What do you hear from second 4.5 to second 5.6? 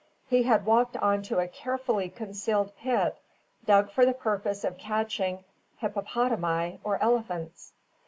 of catching